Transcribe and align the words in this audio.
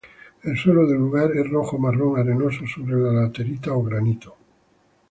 El 0.41 0.57
suelo 0.57 0.87
del 0.87 0.97
lugar 0.97 1.29
es 1.37 1.47
rojo-marrón 1.51 2.19
arenoso 2.19 2.65
sobre 2.65 2.95
laterita 2.97 3.71
o 3.73 3.83
granito. 3.83 4.35